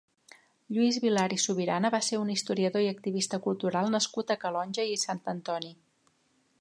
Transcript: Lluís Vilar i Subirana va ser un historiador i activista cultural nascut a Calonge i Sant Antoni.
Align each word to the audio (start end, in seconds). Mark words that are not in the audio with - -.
Lluís 0.75 0.95
Vilar 1.03 1.25
i 1.35 1.37
Subirana 1.43 1.91
va 1.95 1.99
ser 2.07 2.19
un 2.21 2.31
historiador 2.35 2.85
i 2.85 2.89
activista 2.93 3.41
cultural 3.45 3.93
nascut 3.97 4.35
a 4.37 4.39
Calonge 4.47 4.87
i 4.95 5.01
Sant 5.07 5.23
Antoni. 5.37 5.71